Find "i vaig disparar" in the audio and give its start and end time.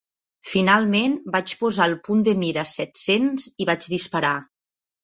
3.67-4.35